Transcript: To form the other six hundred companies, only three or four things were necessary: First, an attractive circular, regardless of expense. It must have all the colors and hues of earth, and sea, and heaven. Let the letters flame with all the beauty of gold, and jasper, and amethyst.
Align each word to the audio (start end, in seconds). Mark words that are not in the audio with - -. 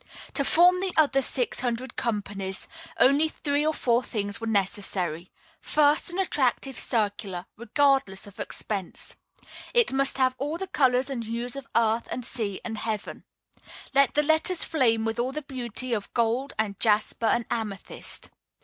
To 0.33 0.43
form 0.43 0.79
the 0.79 0.91
other 0.97 1.21
six 1.21 1.59
hundred 1.59 1.95
companies, 1.95 2.67
only 2.99 3.29
three 3.29 3.63
or 3.63 3.71
four 3.71 4.01
things 4.01 4.41
were 4.41 4.47
necessary: 4.47 5.31
First, 5.59 6.09
an 6.11 6.17
attractive 6.17 6.79
circular, 6.79 7.45
regardless 7.55 8.25
of 8.25 8.39
expense. 8.39 9.15
It 9.75 9.93
must 9.93 10.17
have 10.17 10.33
all 10.39 10.57
the 10.57 10.65
colors 10.65 11.11
and 11.11 11.25
hues 11.25 11.55
of 11.55 11.67
earth, 11.75 12.07
and 12.09 12.25
sea, 12.25 12.59
and 12.65 12.79
heaven. 12.79 13.25
Let 13.93 14.15
the 14.15 14.23
letters 14.23 14.63
flame 14.63 15.05
with 15.05 15.19
all 15.19 15.33
the 15.33 15.43
beauty 15.43 15.93
of 15.93 16.11
gold, 16.15 16.53
and 16.57 16.79
jasper, 16.79 17.27
and 17.27 17.45
amethyst. 17.51 18.31